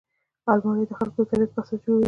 [0.51, 1.99] الماري د خلکو د طبعیت په اساس جوړیږي